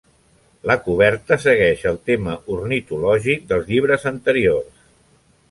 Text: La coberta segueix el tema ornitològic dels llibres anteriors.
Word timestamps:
La 0.69 0.75
coberta 0.85 1.37
segueix 1.43 1.83
el 1.91 1.99
tema 2.11 2.33
ornitològic 2.57 3.45
dels 3.53 3.71
llibres 3.75 4.09
anteriors. 4.15 4.83